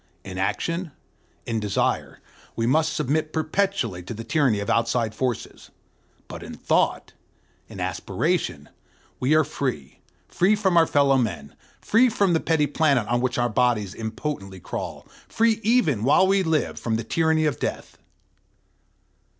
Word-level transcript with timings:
In 0.23 0.39
action, 0.39 0.93
in 1.45 1.59
desire, 1.59 2.21
we 2.55 2.65
must 2.65 2.91
submit 2.91 3.31
perpetually 3.31 4.01
to 4.01 4.15
the 4.15 4.23
tyranny 4.23 4.59
of 4.59 4.67
outside 4.67 5.13
forces; 5.13 5.69
but 6.27 6.41
in 6.41 6.55
thought, 6.55 7.13
in 7.69 7.79
aspiration, 7.79 8.69
we 9.19 9.35
are 9.35 9.43
free, 9.43 9.99
free 10.27 10.55
from 10.55 10.75
our 10.75 10.87
fellowmen, 10.87 11.53
free 11.81 12.09
from 12.09 12.33
the 12.33 12.39
petty 12.39 12.65
planet 12.65 13.07
on 13.07 13.21
which 13.21 13.37
our 13.37 13.47
bodies 13.47 13.93
impotently 13.93 14.59
crawl, 14.59 15.05
free 15.27 15.59
even, 15.61 16.03
while 16.03 16.25
we 16.25 16.41
live, 16.41 16.79
from 16.79 16.95
the 16.95 17.03
tyranny 17.03 17.45
of 17.45 17.59
death. 17.59 17.99